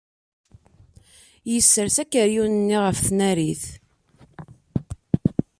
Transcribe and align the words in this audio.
Yessers 1.51 1.95
akeryun-nni 2.03 2.77
ɣef 2.85 2.97
tnarit. 3.07 3.63